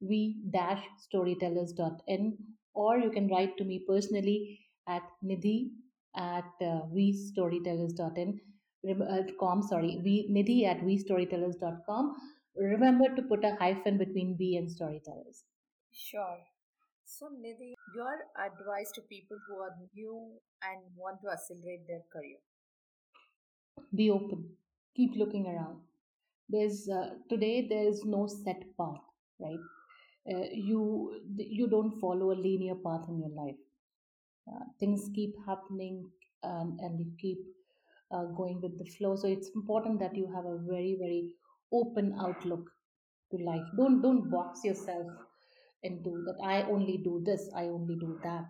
we-storytellers.in 0.00 2.36
or 2.74 2.98
you 2.98 3.10
can 3.10 3.28
write 3.28 3.56
to 3.58 3.64
me 3.64 3.84
personally 3.86 4.58
at 4.88 5.02
nidhi 5.24 5.70
at 6.16 6.50
uh, 6.62 6.80
vstorytellers.in 6.94 8.40
uh, 8.88 9.22
com 9.38 9.62
sorry 9.62 10.00
we 10.04 10.14
nidhi 10.36 10.64
at 10.72 10.80
vstorytellers.com 10.80 12.14
remember 12.60 13.14
to 13.16 13.22
put 13.22 13.44
a 13.44 13.56
hyphen 13.58 13.98
between 13.98 14.36
v 14.36 14.56
and 14.56 14.70
storytellers. 14.70 15.44
Sure. 15.92 16.38
So, 17.04 17.26
Nidhi, 17.26 17.74
your 17.94 18.14
advice 18.38 18.92
to 18.92 19.00
people 19.02 19.36
who 19.48 19.56
are 19.56 19.74
new 19.94 20.32
and 20.62 20.80
want 20.96 21.20
to 21.22 21.30
accelerate 21.30 21.86
their 21.88 22.02
career. 22.12 22.38
be 23.94 24.10
open. 24.10 24.44
Keep 24.96 25.16
looking 25.16 25.46
around. 25.46 25.80
There's 26.48 26.88
uh, 26.88 27.10
today 27.28 27.66
there's 27.68 28.04
no 28.04 28.26
set 28.26 28.62
path 28.76 29.00
right? 29.40 29.58
Uh, 30.30 30.46
you 30.52 31.20
you 31.36 31.66
don't 31.68 31.98
follow 32.00 32.32
a 32.32 32.38
linear 32.46 32.74
path 32.74 33.08
in 33.08 33.18
your 33.18 33.30
life. 33.30 33.60
Uh, 34.50 34.64
things 34.78 35.08
keep 35.14 35.34
happening 35.46 36.10
and, 36.42 36.78
and 36.80 36.98
you 36.98 37.06
keep 37.18 37.38
uh, 38.12 38.24
going 38.36 38.60
with 38.60 38.78
the 38.78 38.84
flow. 38.84 39.16
So 39.16 39.28
it's 39.28 39.50
important 39.54 40.00
that 40.00 40.16
you 40.16 40.26
have 40.34 40.44
a 40.44 40.58
very 40.58 40.96
very 40.98 41.30
open 41.72 42.14
outlook 42.20 42.70
to 43.30 43.38
life 43.38 43.66
don't 43.76 44.00
don't 44.02 44.30
box 44.30 44.60
yourself 44.64 45.06
into 45.82 46.12
that 46.26 46.38
i 46.44 46.62
only 46.74 46.96
do 46.98 47.22
this 47.24 47.50
i 47.56 47.64
only 47.64 47.96
do 47.96 48.18
that. 48.22 48.44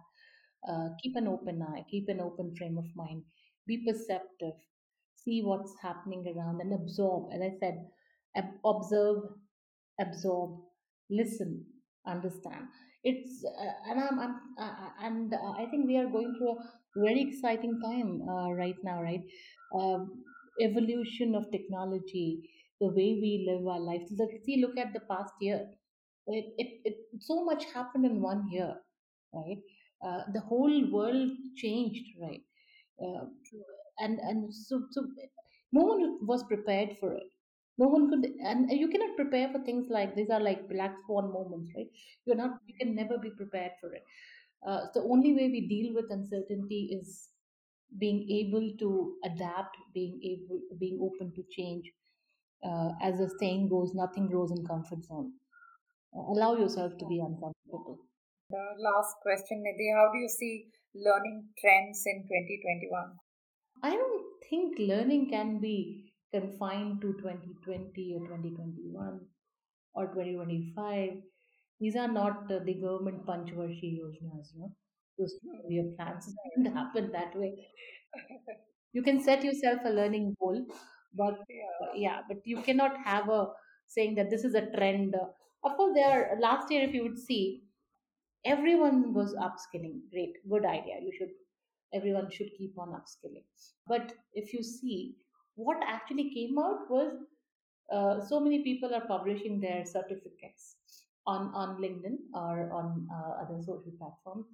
Uh, 0.70 0.88
keep 1.02 1.16
an 1.16 1.26
open 1.26 1.62
eye 1.62 1.82
keep 1.90 2.08
an 2.08 2.20
open 2.20 2.54
frame 2.56 2.76
of 2.78 2.84
mind 2.94 3.22
be 3.66 3.78
perceptive 3.86 4.52
see 5.16 5.42
what's 5.42 5.74
happening 5.82 6.24
around 6.34 6.60
and 6.60 6.74
absorb 6.74 7.32
as 7.32 7.40
i 7.40 7.50
said 7.60 7.86
ab- 8.36 8.58
observe 8.64 9.22
absorb 10.00 10.60
listen 11.10 11.64
understand. 12.06 12.66
It's 13.04 13.44
uh, 13.44 13.90
and 13.90 14.00
i'm, 14.00 14.18
I'm 14.18 14.34
uh, 14.58 14.62
uh, 14.84 14.90
and 15.06 15.32
uh, 15.34 15.52
i 15.62 15.66
think 15.70 15.86
we 15.86 15.96
are 15.96 16.06
going 16.08 16.34
through 16.36 16.50
a 16.52 16.64
very 16.96 17.22
exciting 17.22 17.80
time 17.82 18.22
uh, 18.28 18.50
right 18.52 18.76
now 18.84 19.02
right? 19.02 19.22
Um, 19.74 20.24
evolution 20.60 21.34
of 21.34 21.50
technology 21.50 22.42
the 22.80 22.88
way 22.88 23.18
we 23.24 23.46
live 23.48 23.66
our 23.66 23.80
lives. 23.80 24.12
Look 24.18 24.30
see 24.44 24.60
look 24.60 24.78
at 24.78 24.92
the 24.92 25.00
past 25.00 25.32
year 25.40 25.68
it, 26.26 26.46
it, 26.58 26.80
it 26.84 26.96
so 27.20 27.44
much 27.44 27.64
happened 27.72 28.06
in 28.06 28.20
one 28.22 28.48
year 28.50 28.74
right? 29.34 29.58
Uh, 30.04 30.22
the 30.32 30.40
whole 30.40 30.90
world 30.90 31.30
changed 31.56 32.06
right? 32.20 32.42
Uh, 33.02 33.26
and 33.98 34.18
and 34.20 34.54
so 34.54 34.82
so 34.90 35.06
no 35.72 35.82
one 35.82 36.18
was 36.26 36.42
prepared 36.44 36.96
for 36.98 37.12
it. 37.14 37.30
No 37.78 37.88
one 37.88 38.08
could 38.10 38.26
and 38.44 38.70
you 38.70 38.88
cannot 38.88 39.16
prepare 39.16 39.48
for 39.52 39.60
things 39.64 39.86
like 39.90 40.14
these 40.14 40.30
are 40.30 40.40
like 40.40 40.68
black 40.68 40.94
swan 41.06 41.32
moments 41.32 41.72
right? 41.76 41.88
You're 42.26 42.36
not 42.36 42.58
you 42.66 42.74
can 42.80 42.94
never 42.94 43.18
be 43.18 43.30
prepared 43.30 43.72
for 43.80 43.94
it. 43.94 44.04
Uh, 44.66 44.86
the 44.94 45.02
only 45.02 45.32
way 45.34 45.48
we 45.48 45.66
deal 45.68 45.94
with 45.94 46.10
uncertainty 46.10 46.90
is 47.00 47.30
being 47.98 48.28
able 48.30 48.70
to 48.78 49.16
adapt 49.24 49.76
being 49.94 50.20
able 50.22 50.60
being 50.78 50.98
open 51.02 51.32
to 51.34 51.44
change 51.50 51.90
uh, 52.64 52.90
as 53.02 53.18
the 53.18 53.30
saying 53.38 53.68
goes 53.68 53.94
nothing 53.94 54.26
grows 54.28 54.50
in 54.50 54.64
comfort 54.66 55.04
zone 55.04 55.32
uh, 56.16 56.24
allow 56.34 56.54
yourself 56.56 56.92
to 56.98 57.06
be 57.06 57.20
uncomfortable 57.30 57.98
The 58.50 58.62
last 58.84 59.16
question, 59.22 59.62
Nidhi, 59.64 59.88
how 59.96 60.04
do 60.12 60.18
you 60.18 60.28
see 60.28 60.66
learning 61.06 61.36
trends 61.60 62.02
in 62.12 62.22
2021? 62.30 63.12
I 63.82 63.90
don't 63.90 64.24
think 64.48 64.78
learning 64.78 65.30
can 65.30 65.60
be 65.60 66.12
confined 66.34 67.00
to 67.02 67.12
2020 67.20 68.16
or 68.16 68.26
2021 68.26 69.20
or 69.94 70.06
2025. 70.08 71.10
These 71.80 71.96
are 71.96 72.08
not 72.08 72.50
uh, 72.50 72.58
the 72.64 72.74
government 72.74 73.24
Panchvarshi 73.26 73.92
Yojnas, 74.00 74.52
you 74.54 74.60
know, 74.60 74.72
those 75.18 75.36
five-year 75.46 75.86
plans. 75.96 76.28
It 76.28 76.34
doesn't 76.64 76.76
happen 76.76 77.10
that 77.12 77.36
way. 77.36 77.52
You 78.92 79.02
can 79.02 79.22
set 79.22 79.44
yourself 79.44 79.80
a 79.84 79.90
learning 79.90 80.36
goal, 80.40 80.66
but 81.14 81.38
yeah. 81.48 81.86
uh, 81.86 81.92
yeah, 81.94 82.20
but 82.28 82.38
you 82.44 82.62
cannot 82.62 82.96
have 83.04 83.28
a 83.28 83.48
saying 83.86 84.14
that 84.16 84.30
this 84.30 84.44
is 84.44 84.54
a 84.54 84.70
trend. 84.76 85.14
Uh, 85.14 85.26
of 85.64 85.76
course, 85.76 85.92
there 85.94 86.36
last 86.40 86.70
year, 86.70 86.82
if 86.82 86.94
you 86.94 87.02
would 87.02 87.18
see, 87.18 87.62
everyone 88.44 89.12
was 89.12 89.34
upskilling. 89.34 90.00
Great, 90.10 90.34
good 90.48 90.64
idea. 90.64 90.96
You 91.02 91.12
should 91.16 91.30
everyone 91.92 92.30
should 92.30 92.50
keep 92.56 92.78
on 92.78 92.88
upskilling. 92.88 93.44
But 93.86 94.12
if 94.34 94.52
you 94.52 94.62
see, 94.62 95.16
what 95.56 95.78
actually 95.86 96.30
came 96.30 96.58
out 96.58 96.88
was 96.88 97.12
uh, 97.92 98.20
so 98.20 98.38
many 98.40 98.62
people 98.62 98.94
are 98.94 99.06
publishing 99.06 99.60
their 99.60 99.84
certificates 99.84 100.76
on, 101.26 101.52
on 101.54 101.80
LinkedIn 101.82 102.16
or 102.34 102.72
on 102.72 103.08
uh, 103.12 103.42
other 103.42 103.60
social 103.60 103.92
platforms, 103.98 104.46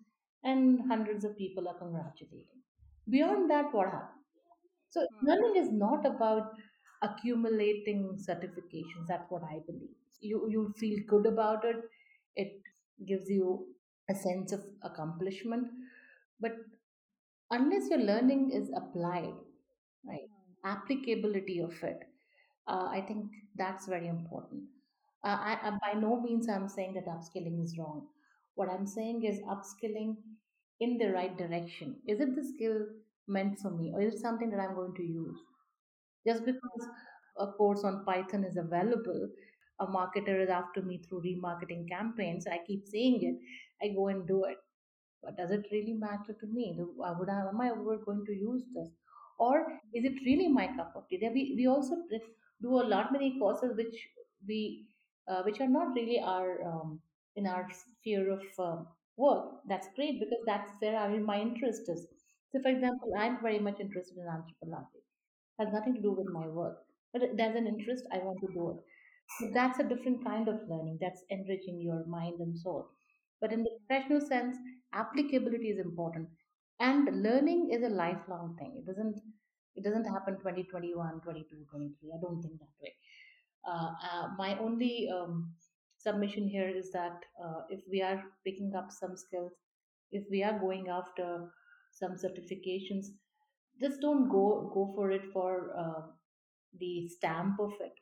and 0.44 0.80
hundreds 0.88 1.24
of 1.24 1.36
people 1.36 1.68
are 1.68 1.74
congratulating. 1.74 2.62
Beyond 3.08 3.50
that, 3.50 3.72
what 3.72 3.86
happened? 3.86 4.25
So, 4.96 5.06
Hmm. 5.10 5.26
learning 5.28 5.56
is 5.62 5.72
not 5.72 6.06
about 6.06 6.54
accumulating 7.02 8.16
certifications. 8.28 9.06
That's 9.08 9.30
what 9.30 9.44
I 9.44 9.60
believe. 9.66 9.96
You, 10.20 10.48
you 10.50 10.74
feel 10.78 11.00
good 11.06 11.26
about 11.26 11.64
it, 11.64 11.76
it 12.36 12.62
gives 13.06 13.30
you 13.30 13.74
a 14.10 14.14
sense 14.14 14.52
of 14.52 14.64
accomplishment. 14.82 15.68
But 16.40 16.54
unless 17.50 17.88
your 17.90 17.98
learning 18.00 18.50
is 18.50 18.70
applied, 18.76 19.34
right, 20.04 20.28
Hmm. 20.28 20.54
applicability 20.64 21.60
of 21.60 21.82
it, 21.84 22.00
uh, 22.68 22.88
I 22.90 23.02
think 23.06 23.32
that's 23.56 23.86
very 23.86 24.08
important. 24.08 24.64
Uh, 25.24 25.38
I, 25.40 25.58
I, 25.62 25.70
by 25.94 25.98
no 26.00 26.20
means 26.20 26.48
I'm 26.48 26.68
saying 26.68 26.94
that 26.94 27.06
upskilling 27.06 27.62
is 27.62 27.78
wrong. 27.78 28.08
What 28.54 28.68
I'm 28.70 28.86
saying 28.86 29.24
is 29.24 29.40
upskilling 29.42 30.16
in 30.80 30.98
the 30.98 31.12
right 31.12 31.36
direction. 31.36 32.00
Is 32.06 32.20
it 32.20 32.36
the 32.36 32.44
skill 32.44 32.86
meant 33.28 33.58
for 33.58 33.70
me, 33.70 33.92
or 33.94 34.00
is 34.02 34.14
it 34.14 34.20
something 34.20 34.50
that 34.50 34.60
I'm 34.60 34.74
going 34.74 34.94
to 34.96 35.02
use? 35.04 35.38
Just 36.26 36.44
because 36.44 36.88
a 37.38 37.46
course 37.52 37.84
on 37.84 38.04
Python 38.04 38.44
is 38.44 38.56
available, 38.56 39.30
a 39.80 39.86
marketer 39.86 40.42
is 40.42 40.50
after 40.50 40.82
me 40.82 40.98
through 40.98 41.22
remarketing 41.22 41.88
campaigns. 41.88 42.46
I 42.46 42.58
keep 42.66 42.86
saying 42.86 43.22
it. 43.22 43.86
I 43.86 43.94
go 43.94 44.08
and 44.08 44.26
do 44.26 44.44
it 44.44 44.58
but 45.22 45.36
does 45.36 45.50
it 45.50 45.66
really 45.72 45.92
matter 45.94 46.32
to 46.32 46.46
me? 46.46 46.74
Do- 46.76 47.02
uh, 47.02 47.14
Would 47.18 47.28
I, 47.28 47.48
am 47.48 47.60
I 47.60 47.68
ever 47.70 47.98
going 47.98 48.24
to 48.26 48.32
use 48.32 48.62
this? 48.74 48.88
Or 49.38 49.80
is 49.94 50.04
it 50.04 50.14
really 50.24 50.48
my 50.48 50.68
cup 50.76 50.92
of 50.96 51.08
tea? 51.08 51.18
We, 51.22 51.54
we 51.56 51.66
also 51.66 51.96
do 52.62 52.80
a 52.80 52.86
lot 52.94 53.12
many 53.12 53.38
courses 53.38 53.76
which 53.76 53.96
we 54.46 54.86
uh, 55.28 55.42
which 55.42 55.60
are 55.60 55.68
not 55.68 55.94
really 55.94 56.20
our 56.20 56.62
um, 56.64 57.00
in 57.34 57.46
our 57.46 57.68
sphere 57.72 58.30
of 58.30 58.42
um 58.58 58.86
work. 59.16 59.46
That's 59.68 59.88
great 59.96 60.20
because 60.20 60.42
that's 60.46 60.70
where 60.80 60.96
I 60.96 61.08
mean, 61.08 61.24
my 61.24 61.40
interest 61.40 61.88
is. 61.88 62.06
So, 62.56 62.62
for 62.62 62.70
example, 62.70 63.10
I'm 63.18 63.42
very 63.42 63.58
much 63.58 63.80
interested 63.80 64.16
in 64.16 64.26
anthropology. 64.26 65.04
Has 65.58 65.68
nothing 65.74 65.94
to 65.94 66.00
do 66.00 66.12
with 66.12 66.26
my 66.32 66.46
work, 66.48 66.78
but 67.12 67.20
there's 67.36 67.54
an 67.54 67.66
interest. 67.66 68.04
I 68.10 68.18
want 68.18 68.38
to 68.40 68.52
do 68.54 68.70
it. 68.70 68.76
But 69.40 69.52
that's 69.52 69.78
a 69.78 69.84
different 69.84 70.24
kind 70.24 70.48
of 70.48 70.60
learning. 70.66 70.98
That's 71.00 71.22
enriching 71.28 71.82
your 71.82 72.06
mind 72.06 72.40
and 72.40 72.58
soul. 72.58 72.88
But 73.42 73.52
in 73.52 73.62
the 73.62 73.70
professional 73.86 74.22
sense, 74.22 74.56
applicability 74.94 75.68
is 75.68 75.78
important. 75.78 76.28
And 76.80 77.22
learning 77.22 77.70
is 77.72 77.82
a 77.82 77.94
lifelong 77.94 78.56
thing. 78.58 78.74
It 78.78 78.86
doesn't 78.86 79.20
it 79.74 79.84
doesn't 79.84 80.04
happen 80.04 80.38
2021, 80.38 81.20
22, 81.20 81.66
23. 81.70 82.10
I 82.14 82.20
don't 82.22 82.40
think 82.40 82.58
that 82.58 82.76
way. 82.82 82.94
Uh, 83.68 83.90
uh, 84.10 84.28
my 84.38 84.58
only 84.58 85.10
um, 85.14 85.52
submission 85.98 86.48
here 86.48 86.70
is 86.70 86.90
that 86.92 87.20
uh, 87.44 87.62
if 87.68 87.80
we 87.90 88.00
are 88.00 88.22
picking 88.46 88.72
up 88.74 88.90
some 88.90 89.14
skills, 89.14 89.52
if 90.10 90.24
we 90.30 90.42
are 90.42 90.58
going 90.58 90.88
after 90.88 91.50
some 91.98 92.12
certifications, 92.12 93.06
just 93.80 94.00
don't 94.00 94.28
go 94.28 94.70
go 94.74 94.92
for 94.94 95.10
it 95.12 95.26
for 95.32 95.50
uh, 95.84 96.02
the 96.78 97.08
stamp 97.08 97.60
of 97.60 97.72
it. 97.80 98.00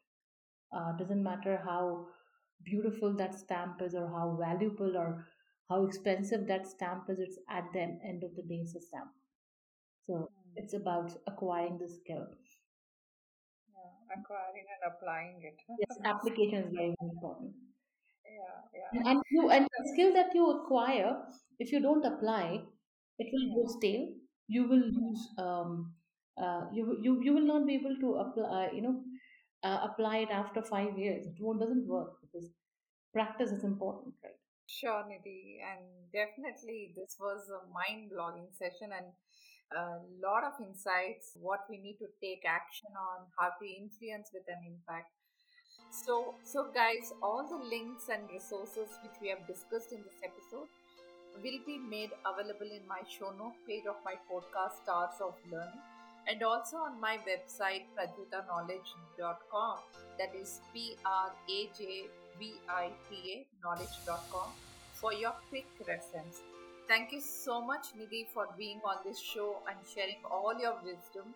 Uh, 0.73 0.93
doesn't 0.99 1.23
matter 1.23 1.61
how 1.65 2.07
beautiful 2.65 3.15
that 3.17 3.35
stamp 3.35 3.83
is 3.83 3.95
or 3.95 4.09
how 4.09 4.37
valuable 4.41 4.97
or 4.97 5.27
how 5.69 5.85
expensive 5.87 6.47
that 6.47 6.67
stamp 6.67 7.09
is 7.11 7.19
it's 7.21 7.39
at 7.51 7.65
the 7.73 7.81
end 7.81 8.25
of 8.25 8.35
the 8.37 8.43
day 8.43 8.61
it's 8.67 8.75
a 8.75 8.81
stamp. 8.81 9.13
So 10.07 10.15
Mm. 10.15 10.53
it's 10.57 10.75
about 10.75 11.17
acquiring 11.27 11.79
the 11.79 11.89
skill. 11.89 12.27
Yeah, 13.75 14.19
acquiring 14.21 14.67
and 14.75 14.93
applying 14.93 15.43
it. 15.43 15.57
yes 15.83 15.99
application 16.05 16.65
is 16.65 16.73
very, 16.73 16.95
important. 17.01 17.55
Yeah, 18.25 18.61
yeah, 18.75 18.91
and 18.93 19.07
and 19.11 19.23
you 19.31 19.51
and 19.51 19.69
the 19.79 19.89
skill 19.93 20.13
that 20.15 20.35
you 20.35 20.51
acquire 20.51 21.11
if 21.59 21.73
you 21.73 21.81
don't 21.81 22.05
apply 22.05 22.63
it 23.19 23.29
will 23.33 23.49
go 23.57 23.73
stale. 23.79 24.09
You 24.49 24.65
will 24.69 24.87
lose 25.01 25.29
um 25.39 25.95
uh, 26.43 26.63
you, 26.73 26.99
you 27.03 27.21
you 27.23 27.33
will 27.35 27.47
not 27.47 27.67
be 27.67 27.75
able 27.77 27.97
to 28.01 28.15
apply 28.25 28.71
you 28.75 28.83
know 28.83 29.03
uh, 29.63 29.79
apply 29.91 30.19
it 30.19 30.31
after 30.31 30.63
five 30.63 30.99
years. 30.99 31.27
It 31.27 31.37
won't 31.41 31.61
doesn't 31.61 31.87
work 31.87 32.21
because 32.23 32.51
practice 33.13 33.51
is 33.53 33.65
important 33.65 34.15
right? 34.23 34.39
Sure, 34.67 35.05
Nidhi, 35.05 35.61
and 35.61 35.85
definitely 36.13 36.93
this 36.97 37.17
was 37.21 37.49
a 37.51 37.61
mind-blowing 37.73 38.49
session 38.53 38.91
and 38.97 39.13
a 39.77 40.01
lot 40.23 40.45
of 40.45 40.55
insights, 40.61 41.33
what 41.41 41.61
we 41.69 41.79
need 41.79 41.99
to 41.99 42.09
take 42.23 42.45
action 42.47 42.89
on, 42.97 43.27
how 43.39 43.51
to 43.61 43.65
influence 43.67 44.31
with 44.33 44.45
an 44.49 44.61
impact. 44.67 45.11
So, 45.91 46.35
so 46.45 46.71
guys, 46.75 47.13
all 47.23 47.47
the 47.49 47.57
links 47.57 48.09
and 48.09 48.29
resources 48.31 48.91
which 49.03 49.17
we 49.23 49.29
have 49.29 49.47
discussed 49.47 49.93
in 49.93 50.03
this 50.03 50.21
episode 50.25 50.69
will 51.43 51.61
be 51.67 51.79
made 51.79 52.11
available 52.27 52.71
in 52.79 52.87
my 52.89 53.01
show 53.09 53.31
note 53.39 53.55
page 53.67 53.87
of 53.89 53.97
my 54.05 54.15
podcast 54.31 54.83
Stars 54.83 55.21
of 55.21 55.35
Learning 55.51 55.83
and 56.27 56.43
also 56.43 56.77
on 56.79 57.01
my 57.01 57.19
website 57.29 57.85
prajvitaknowledge.com 57.97 59.79
that 60.19 60.35
is 60.35 60.61
P 60.73 60.97
R 61.05 61.33
A 61.57 61.69
J 61.79 62.05
V 62.39 62.53
I 62.69 62.91
T 63.09 63.17
A 63.35 63.47
knowledge.com 63.63 64.49
for 64.95 65.13
your 65.13 65.35
quick 65.51 65.67
reference. 65.87 66.41
Thank 66.89 67.13
you 67.13 67.21
so 67.21 67.61
much, 67.61 67.89
Nidhi, 67.99 68.27
for 68.33 68.47
being 68.59 68.81
on 68.85 68.97
this 69.05 69.19
show 69.19 69.57
and 69.69 69.77
sharing 69.95 70.21
all 70.31 70.55
your 70.61 70.75
wisdom. 70.85 71.35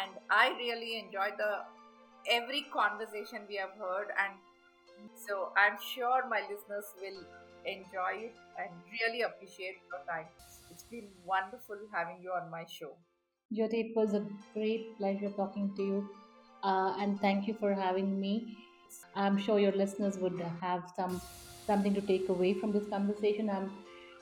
And 0.00 0.12
I 0.30 0.48
really 0.58 0.98
enjoyed 0.98 1.36
the 1.38 1.64
every 2.30 2.66
conversation 2.72 3.40
we 3.48 3.56
have 3.56 3.72
heard, 3.78 4.08
and 4.24 4.34
so 5.14 5.50
I'm 5.56 5.76
sure 5.94 6.24
my 6.28 6.40
listeners 6.50 6.84
will 7.00 7.20
enjoy 7.64 8.12
it 8.28 8.34
and 8.58 8.70
really 8.92 9.22
appreciate 9.22 9.76
your 9.90 10.00
time. 10.08 10.26
It's 10.70 10.84
been 10.84 11.08
wonderful 11.24 11.76
having 11.92 12.22
you 12.22 12.30
on 12.32 12.50
my 12.50 12.64
show. 12.68 12.96
Jyoti, 13.52 13.90
it 13.90 13.96
was 13.96 14.14
a 14.14 14.26
great 14.52 14.96
pleasure 14.98 15.30
talking 15.30 15.72
to 15.76 15.82
you, 15.82 16.08
uh, 16.62 16.96
and 16.98 17.20
thank 17.20 17.46
you 17.46 17.54
for 17.54 17.72
having 17.74 18.20
me. 18.20 18.56
I'm 19.14 19.38
sure 19.38 19.58
your 19.58 19.72
listeners 19.72 20.18
would 20.18 20.40
have 20.60 20.82
some 20.96 21.20
something 21.66 21.94
to 21.94 22.00
take 22.00 22.28
away 22.28 22.54
from 22.54 22.72
this 22.72 22.88
conversation. 22.88 23.50
I'm 23.50 23.70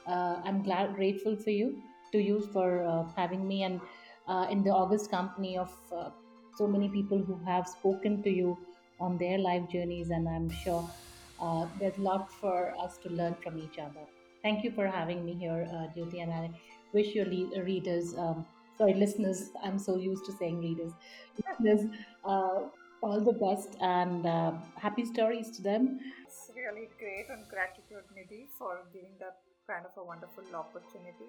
uh, 0.07 0.41
I'm 0.45 0.63
glad 0.63 0.95
grateful 0.97 1.37
for 1.37 1.51
you 1.51 1.83
to 2.13 2.19
you 2.19 2.41
for 2.53 2.85
uh, 2.85 3.05
having 3.17 3.47
me 3.49 3.63
and 3.63 3.81
uh, 4.29 4.47
in 4.51 4.63
the 4.63 4.71
August 4.71 5.11
company 5.11 5.57
of 5.57 5.73
uh, 5.97 6.11
so 6.59 6.67
many 6.67 6.89
people 6.89 7.19
who 7.19 7.39
have 7.45 7.67
spoken 7.67 8.23
to 8.23 8.31
you 8.31 8.59
on 9.01 9.17
their 9.19 9.39
life 9.39 9.69
journeys, 9.71 10.11
and 10.11 10.29
I'm 10.29 10.51
sure 10.51 10.89
uh, 11.43 11.67
there's 11.79 11.99
a 11.99 12.01
lot 12.03 12.33
for 12.41 12.73
us 12.81 12.99
to 12.99 13.11
learn 13.11 13.35
from 13.43 13.59
each 13.59 13.79
other. 13.79 14.05
Thank 14.43 14.65
you 14.65 14.71
for 14.73 14.87
having 14.87 15.25
me 15.25 15.35
here, 15.35 15.69
uh, 15.73 15.87
Jyoti, 15.95 16.23
and 16.23 16.33
I 16.33 16.51
wish 16.93 17.15
your 17.15 17.27
le- 17.27 17.63
readers, 17.63 18.15
um, 18.19 18.47
sorry, 18.79 18.95
listeners, 18.95 19.51
I'm 19.63 19.79
so 19.79 19.97
used 19.97 20.25
to 20.27 20.33
saying 20.33 20.61
readers, 20.61 20.93
listeners, 21.47 21.91
uh, 22.25 22.61
all 23.03 23.21
the 23.21 23.33
best 23.33 23.77
and 23.81 24.27
uh, 24.27 24.53
happy 24.77 25.05
stories 25.05 25.51
to 25.57 25.63
them. 25.63 25.99
It's 26.27 26.51
really 26.57 26.89
great 26.99 27.27
and 27.31 27.49
gratitude, 27.49 28.05
Nidhi, 28.17 28.47
for 28.59 28.83
giving 28.93 29.15
that 29.21 29.39
kind 29.67 29.85
of 29.85 29.93
a 29.97 30.05
wonderful 30.05 30.45
opportunity. 30.55 31.27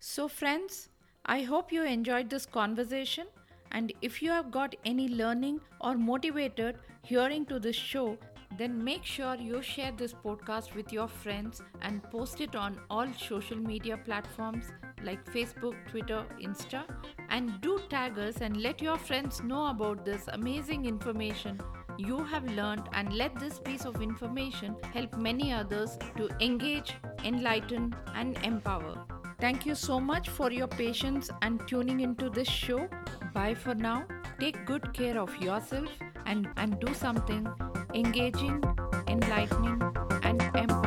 So, 0.00 0.28
friends, 0.28 0.88
I 1.24 1.42
hope 1.42 1.72
you 1.72 1.82
enjoyed 1.84 2.28
this 2.30 2.44
conversation. 2.46 3.26
And 3.72 3.92
if 4.02 4.22
you 4.22 4.30
have 4.30 4.50
got 4.50 4.74
any 4.84 5.08
learning 5.08 5.60
or 5.80 5.96
motivated 5.96 6.78
hearing 7.02 7.44
to 7.46 7.58
this 7.58 7.76
show, 7.76 8.16
then 8.58 8.84
make 8.84 9.04
sure 9.04 9.34
you 9.34 9.62
share 9.62 9.92
this 9.92 10.12
podcast 10.12 10.74
with 10.74 10.92
your 10.92 11.08
friends 11.08 11.62
and 11.80 12.02
post 12.10 12.40
it 12.40 12.54
on 12.54 12.78
all 12.90 13.06
social 13.14 13.56
media 13.56 13.96
platforms 13.96 14.66
like 15.02 15.24
Facebook, 15.24 15.74
Twitter, 15.88 16.24
Insta. 16.40 16.84
And 17.30 17.60
do 17.60 17.80
tag 17.88 18.18
us 18.18 18.42
and 18.42 18.58
let 18.58 18.82
your 18.82 18.98
friends 18.98 19.42
know 19.42 19.68
about 19.68 20.04
this 20.04 20.28
amazing 20.28 20.84
information 20.84 21.60
you 21.98 22.24
have 22.24 22.44
learned 22.52 22.88
and 22.92 23.12
let 23.12 23.38
this 23.38 23.58
piece 23.58 23.84
of 23.84 24.00
information 24.02 24.76
help 24.92 25.16
many 25.16 25.52
others 25.52 25.98
to 26.16 26.28
engage, 26.40 26.94
enlighten, 27.24 27.94
and 28.14 28.38
empower. 28.44 29.04
Thank 29.40 29.66
you 29.66 29.74
so 29.74 30.00
much 30.00 30.28
for 30.28 30.50
your 30.50 30.68
patience 30.68 31.30
and 31.42 31.60
tuning 31.66 32.00
into 32.00 32.30
this 32.30 32.48
show. 32.48 32.88
Bye 33.32 33.54
for 33.54 33.74
now. 33.74 34.04
Take 34.38 34.66
good 34.66 34.92
care 34.92 35.18
of 35.18 35.34
yourself 35.40 35.88
and, 36.26 36.48
and 36.56 36.78
do 36.80 36.92
something 36.94 37.48
engaging, 37.94 38.62
enlightening, 39.08 39.82
and 40.22 40.42
empowering. 40.42 40.81